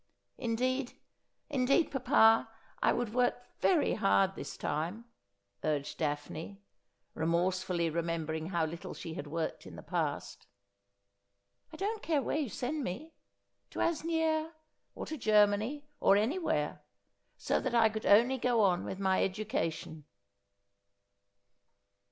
[0.39, 0.93] Indeed,
[1.47, 2.49] indeed, papa,
[2.81, 5.05] I would work very hard this time,'
[5.63, 6.59] urged Daphne,
[7.13, 10.47] remorsefully remembering how little she had worked in the past.'
[11.71, 13.13] I don't care where yon send me:
[13.69, 14.51] to Asnieres,
[14.95, 16.81] or to Germany, or anywhere:
[17.37, 20.05] so that I could only go on with my education.'